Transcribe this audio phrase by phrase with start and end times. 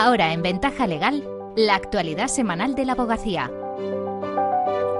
[0.00, 1.24] Ahora en Ventaja Legal,
[1.56, 3.50] la actualidad semanal de la abogacía.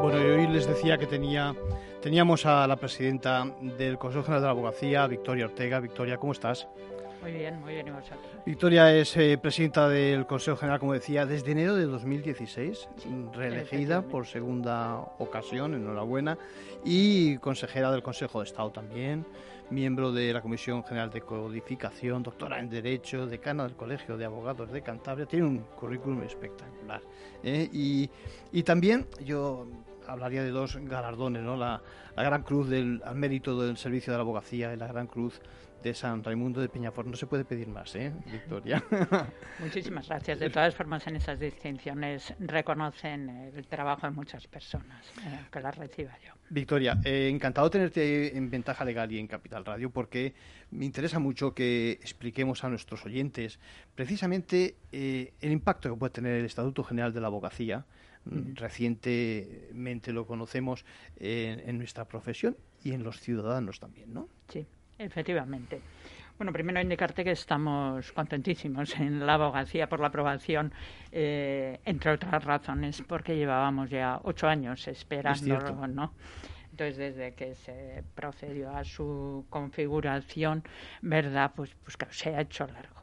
[0.00, 1.54] Bueno, hoy les decía que tenía,
[2.00, 5.80] teníamos a la presidenta del Consejo General de la Abogacía, Victoria Ortega.
[5.80, 6.66] Victoria, ¿cómo estás?
[7.20, 7.92] Muy bien, muy bien,
[8.46, 12.88] Victoria es eh, presidenta del Consejo General, como decía, desde enero de 2016,
[13.34, 16.38] reelegida por segunda ocasión, enhorabuena,
[16.86, 19.26] y consejera del Consejo de Estado también
[19.70, 24.70] miembro de la Comisión General de Codificación, doctora en Derecho, decana del Colegio de Abogados
[24.70, 25.26] de Cantabria.
[25.26, 27.02] Tiene un currículum espectacular.
[27.42, 27.68] ¿eh?
[27.72, 29.66] Y, también yo
[30.06, 31.56] hablaría de dos galardones, ¿no?
[31.56, 31.82] La,
[32.16, 35.40] Gran Cruz del, al mérito del servicio de la abogacía y la Gran Cruz
[35.86, 37.06] de San Raimundo de Peñafort.
[37.06, 38.82] No se puede pedir más, ¿eh, Victoria?
[39.60, 40.40] Muchísimas gracias.
[40.40, 45.76] De todas formas, en esas distinciones reconocen el trabajo de muchas personas, eh, que las
[45.76, 46.32] reciba yo.
[46.50, 50.34] Victoria, eh, encantado tenerte en Ventaja Legal y en Capital Radio porque
[50.72, 53.60] me interesa mucho que expliquemos a nuestros oyentes
[53.94, 57.86] precisamente eh, el impacto que puede tener el Estatuto General de la Abogacía.
[58.24, 60.84] Mm, recientemente lo conocemos
[61.20, 64.28] en nuestra profesión y en los ciudadanos también, ¿no?
[64.48, 64.66] Sí,
[64.98, 65.80] efectivamente.
[66.38, 70.72] Bueno, primero indicarte que estamos contentísimos en la abogacía por la aprobación,
[71.10, 76.12] eh, entre otras razones, porque llevábamos ya ocho años esperándolo, ¿no?
[76.70, 80.62] Entonces, desde que se procedió a su configuración,
[81.00, 81.52] ¿verdad?
[81.56, 82.95] Pues, pues claro, se ha hecho largo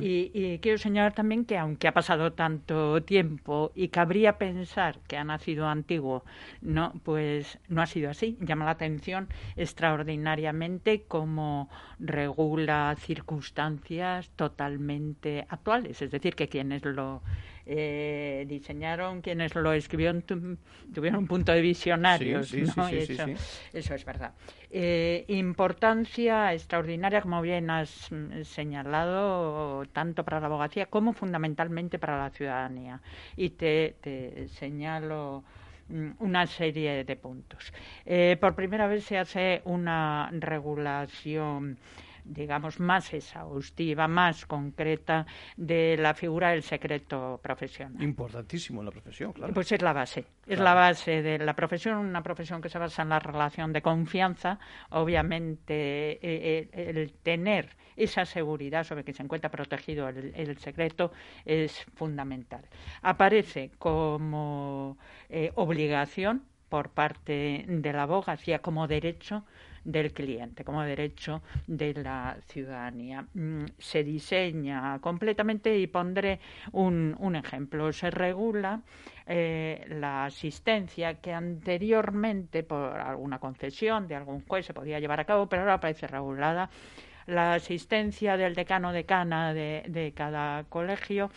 [0.00, 5.24] y, quiero señalar también que aunque ha pasado tanto tiempo y cabría pensar que ha
[5.24, 6.24] nacido antiguo,
[6.60, 8.36] no, pues no ha sido así.
[8.40, 17.22] Llama la atención extraordinariamente cómo regula circunstancias totalmente actuales, es decir, que quienes lo
[17.64, 22.88] eh, diseñaron quienes lo escribieron tuvieron un punto de visionarios, ¿no?
[22.88, 23.24] eso,
[23.72, 24.32] eso, es verdad.
[24.70, 32.18] Eh, importancia extraordinaria, como bien has mm, señalado, tanto para la abogacía como fundamentalmente para
[32.18, 33.00] la ciudadanía.
[33.36, 35.44] Y te, te señalo
[35.88, 37.72] mm, una serie de puntos.
[38.04, 41.78] Eh, por primera vez se hace una regulación
[42.24, 48.02] digamos, más exhaustiva, más concreta de la figura del secreto profesional.
[48.02, 49.52] Importantísimo en la profesión, claro.
[49.52, 53.02] Pues es la base, es la base de la profesión, una profesión que se basa
[53.02, 54.58] en la relación de confianza.
[54.90, 61.12] Obviamente, eh, eh, el tener esa seguridad sobre que se encuentra protegido el, secreto
[61.44, 62.64] es fundamental.
[63.02, 64.96] Aparece como
[65.28, 69.44] eh, obligación por parte de la abogacía como derecho
[69.84, 73.26] del cliente, como derecho de la ciudadanía.
[73.34, 76.40] Mm, se diseña completamente y pondré
[76.72, 77.92] un, ejemplo.
[77.92, 78.82] Se regula
[79.26, 85.24] eh, la asistencia que anteriormente por alguna concesión de algún juez se podía llevar a
[85.24, 86.70] cabo, pero ahora aparece regulada
[87.26, 91.30] la asistencia del decano decana de, de cada colegio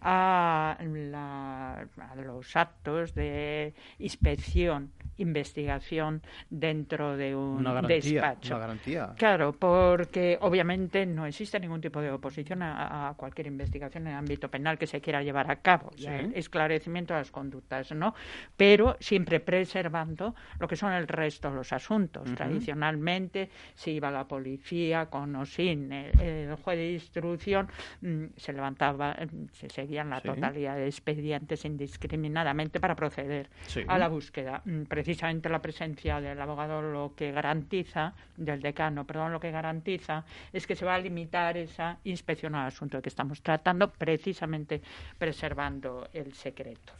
[0.00, 8.54] a, a, los actos de inspección investigación dentro de un despacho.
[8.54, 9.14] Una garantía.
[9.16, 14.48] Claro, porque obviamente no existe ningún tipo de oposición a, cualquier investigación en el ámbito
[14.50, 15.90] penal que se quiera llevar a cabo.
[16.34, 18.14] esclarecimiento de las conductas, ¿no?
[18.56, 22.32] Pero siempre preservando lo que son el resto de los asuntos.
[22.34, 27.68] Tradicionalmente, si iba la policía con o sin el, juez de instrucción,
[28.00, 33.48] mm, se levantaba, mm, se la totalidad de expedientes indiscriminadamente para proceder
[33.86, 34.62] a la búsqueda.
[34.64, 40.24] Mm, precisamente la presencia del abogado lo que garantiza, del decano, perdón, lo que garantiza
[40.52, 44.82] es que se va a limitar esa inspección al asunto que estamos tratando, precisamente
[45.18, 46.92] preservando el secreto.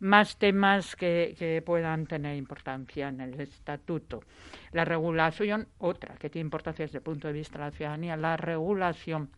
[0.00, 4.22] Más temas que, que puedan tener importancia en el estatuto.
[4.72, 8.36] La regulación, otra que tiene importancia desde el punto de vista de la ciudadanía, la
[8.36, 9.30] regulación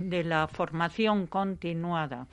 [0.00, 2.26] de la formación continuada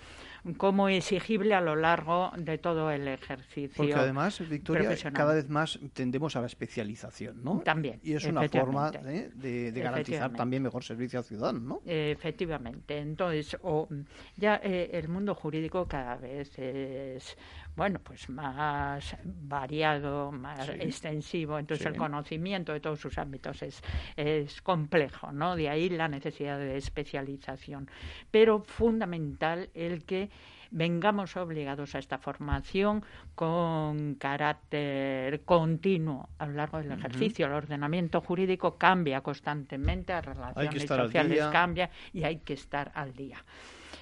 [0.55, 3.75] como exigible a lo largo de todo el ejercicio.
[3.75, 7.59] Porque además, Victoria, cada vez más tendemos a la especialización, ¿no?
[7.59, 7.99] También.
[8.03, 9.29] Y es una forma ¿eh?
[9.33, 11.81] de, garantizar también mejor servicio al ciudadano, ¿no?
[11.85, 12.97] Efectivamente.
[12.99, 13.89] Entonces, o,
[14.37, 17.37] ya eh, el mundo jurídico cada vez es
[17.77, 23.83] bueno, pues más variado, más extensivo, entonces el conocimiento de todos sus ámbitos es,
[24.15, 25.55] es complejo, ¿no?
[25.55, 27.87] De ahí la necesidad de especialización.
[28.31, 30.31] Pero fundamental el que
[30.71, 37.45] vengamos obligados a esta formación con carácter continuo a lo largo del ejercicio.
[37.45, 43.37] El ordenamiento jurídico cambia constantemente, las relaciones sociales cambian y hay que estar al día.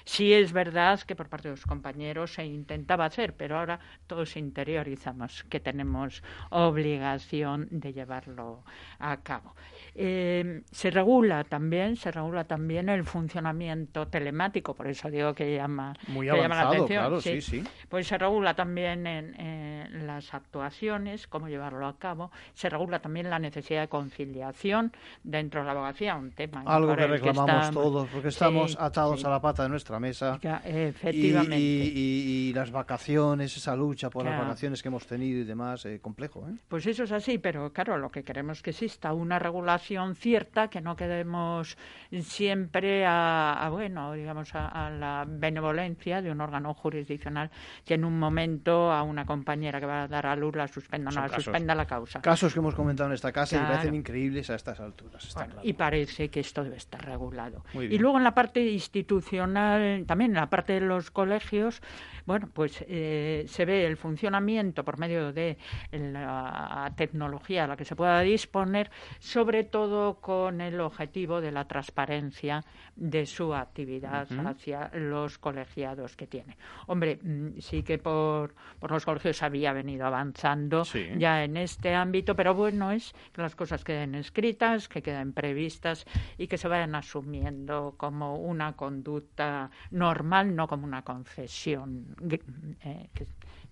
[0.06, 4.36] Sí es verdad que por parte de los compañeros se intentaba hacer, pero ahora todos
[4.36, 8.62] interiorizamos que tenemos obligación de llevarlo
[9.00, 9.54] a cabo.
[9.96, 15.94] Eh, se regula también, se regula también el funcionamiento telemático, por eso digo que llama,
[16.06, 17.00] Muy que llama la avanzado, atención.
[17.02, 17.64] claro, sí, sí.
[17.88, 22.30] Pues se regula también en, en las actuaciones, cómo llevarlo a cabo.
[22.54, 24.92] Se regula también la necesidad de conciliación
[25.24, 29.30] dentro de la abogacía, un tema Algo que reclamamos todos, porque estamos Sí, atados a
[29.30, 30.38] la pata de nuestra mesa.
[30.42, 31.58] Ya, Y, efectivamente.
[31.58, 35.84] y- y- y las vacaciones, esa lucha por las vacaciones que hemos tenido y demás,
[35.86, 36.54] eh, complejo, ¿eh?
[36.68, 40.68] Pues eso es así, pero claro, lo que queremos es que exista una regulación cierta,
[40.68, 41.76] que no quedemos
[42.22, 47.50] siempre a, a, bueno, digamos, a, a la benevolencia de un órgano jurisdiccional
[47.84, 51.10] que en un momento a una compañera que va a dar a luz la suspenda,
[51.10, 51.44] no la casos.
[51.44, 52.20] suspenda la causa.
[52.20, 53.74] Casos que hemos comentado en esta casa y Claro.
[53.74, 55.68] parecen increíbles a estas alturas, está Bueno, claro.
[55.68, 57.64] Y parece que esto debe estar regulado.
[57.74, 61.80] Y luego en la parte institucional, también en la parte de los colegios,
[62.26, 65.56] bueno, pues eh, se ve el funcionamiento por medio de
[65.92, 71.66] la tecnología a la que se pueda disponer, sobre todo con el objetivo de la
[71.66, 72.64] transparencia
[72.96, 76.56] de su actividad hacia los colegiados que tiene.
[76.86, 81.06] Hombre, mm, sí que por, por los colegios había venido avanzando Sí.
[81.18, 86.04] ya en este ámbito, pero bueno es que las cosas queden escritas, que queden previstas
[86.38, 93.26] y que se vayan asumiendo como una conducta normal, no como una concesión eh, que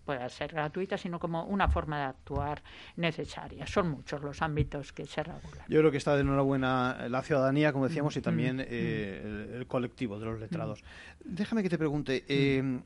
[0.05, 2.63] pueda ser gratuita, sino como una forma de actuar
[2.97, 3.67] necesaria.
[3.67, 5.65] Son muchos los ámbitos que se regulan.
[5.69, 9.23] Yo creo que está de enhorabuena la ciudadanía, como decíamos, y Mm, también mm, eh,
[9.25, 10.85] el, el colectivo de los letrados.
[11.25, 12.81] Déjame que te pregunte eh,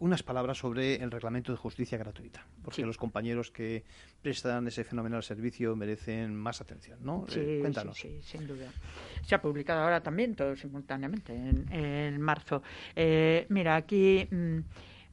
[0.00, 2.86] unas palabras sobre el reglamento de justicia gratuita, porque Sí.
[2.86, 3.84] los compañeros que
[4.22, 7.24] prestan ese fenomenal servicio merecen más atención, ¿no?
[7.28, 7.98] Sí, Eh, sí, cuéntanos.
[7.98, 8.70] sí, sin duda.
[9.22, 12.62] Se ha publicado ahora también, todo simultáneamente, en, en marzo.
[12.96, 14.58] Eh, mira, aquí mm,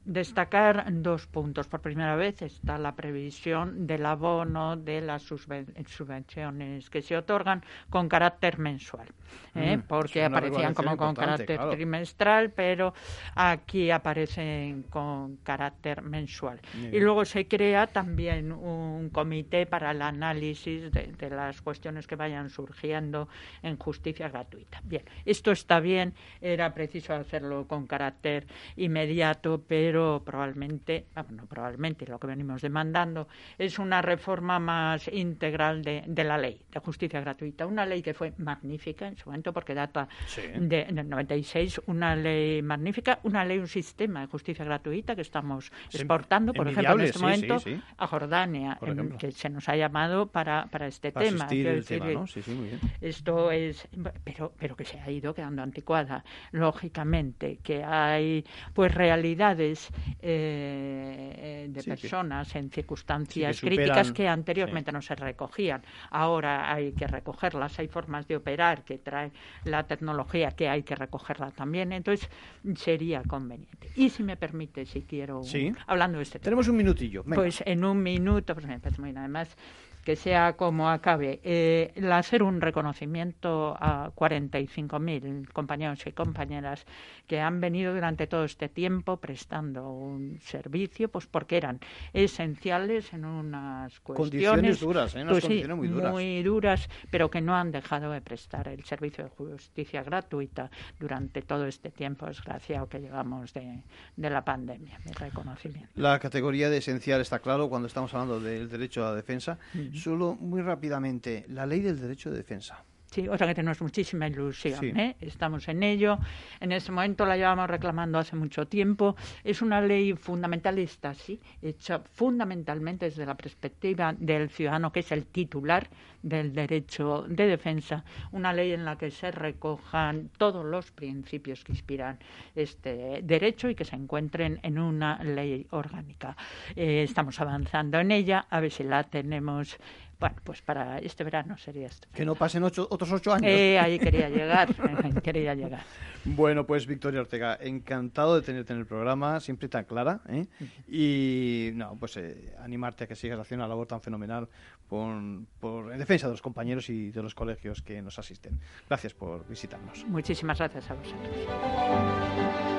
[0.06, 1.68] destacar dos puntos.
[1.68, 8.10] Por primera vez está la previsión del abono de las subvenciones que se otorgan con
[8.10, 9.08] carácter mensual,
[9.56, 9.78] ¿eh?
[9.78, 11.72] Mm, porque aparecían como con carácter claro.
[11.72, 12.94] trimestral, pero
[13.36, 16.60] aquí aparecen con carácter mensual.
[16.92, 22.16] Y luego se crea también un comité para el análisis de, de las cuestiones que
[22.16, 23.28] vayan surgiendo
[23.62, 24.82] en justicia gratuita.
[24.84, 29.91] Bien, esto está bien, era preciso hacerlo con carácter inmediato, pero
[30.26, 33.28] probablemente, vamos, no probablemente, lo que venimos demandando
[33.58, 37.66] es una reforma más integral de, de la ley de justicia gratuita.
[37.66, 40.42] Una ley que fue magnífica en su momento porque data Sí.
[40.56, 45.72] de, del 96, una ley magnífica, una ley, un sistema de justicia gratuita que estamos
[45.90, 47.58] Sí, exportando, por ejemplo, en este sí, momento
[47.98, 51.46] a Jordania, en- que se nos ha llamado para, para este Para tema.
[51.52, 52.80] el tema, decir, bien.
[53.02, 53.88] esto es,
[54.24, 59.81] pero, pero que se ha ido quedando anticuada, lógicamente, que hay pues realidades
[60.20, 65.02] eh, eh, de Sí, que- personas en circunstancias Sí, que superan- críticas que anteriormente no
[65.02, 65.82] se recogían.
[66.10, 69.32] Ahora hay que recogerlas, hay formas de operar que trae
[69.66, 72.30] la tecnología que hay que recogerla también, entonces
[72.76, 73.90] sería conveniente.
[73.96, 75.72] Y si me permite, si quiero, Sí.
[75.88, 76.44] hablando de este tema.
[76.46, 77.24] Tenemos un minutillo.
[77.24, 77.36] venga.
[77.36, 79.20] Pues en un minuto, pues me parece muy bien.
[79.20, 79.56] Además,
[80.04, 86.86] que sea como acabe, eh, el hacer un reconocimiento a 45.000 compañeros y compañeras
[87.28, 91.80] que han venido durante todo este tiempo prestando un servicio, pues porque eran
[92.14, 94.50] esenciales en unas cuestiones.
[94.50, 95.22] Condiciones duras, ¿eh?
[95.22, 96.12] Unas pues sí, condiciones muy duras.
[96.12, 101.42] muy duras, pero que no han dejado de prestar el servicio de justicia gratuita durante
[101.42, 103.84] todo este tiempo desgraciado que llevamos de,
[104.16, 105.00] de la pandemia.
[105.06, 105.90] Mi reconocimiento.
[105.96, 109.58] La categoría de esencial está claro cuando estamos hablando del derecho a la defensa.
[109.94, 112.86] Solo muy rápidamente, la ley del derecho de defensa.
[113.12, 114.80] Sí, o sea que tenemos muchísima ilusión.
[114.80, 114.94] Sí.
[114.96, 115.18] ¿eh?
[115.20, 116.18] Estamos en ello.
[116.62, 119.18] En este momento la llevamos reclamando hace mucho tiempo.
[119.44, 125.26] Es una ley fundamentalista, sí, hecha fundamentalmente desde la perspectiva del ciudadano, que es el
[125.26, 125.90] titular
[126.24, 128.06] del derecho de defensa.
[128.32, 132.18] Una ley en la que se recojan todos los principios que inspiran
[132.56, 136.38] este derecho y que se encuentren en una ley orgánica.
[136.78, 139.78] Eh, estamos avanzando en ella, a ver si la tenemos.
[140.22, 142.08] Bueno, pues para este verano sería esto.
[142.14, 143.50] Que no pasen ocho- otros ocho años.
[143.52, 144.74] Eh, ahí quería llegar,
[145.22, 145.82] quería llegar.
[146.24, 150.22] Bueno, pues Victoria Ortega, encantado de tenerte en el programa, siempre tan clara.
[150.30, 150.46] ¿eh?
[150.88, 154.48] Y no, pues eh, animarte a que sigas haciendo una labor tan fenomenal
[154.88, 155.12] por,
[155.60, 158.60] por- en defensa de los compañeros y de los colegios que nos asisten.
[158.88, 160.06] Gracias por visitarnos.
[160.06, 162.71] Muchísimas gracias a vosotros.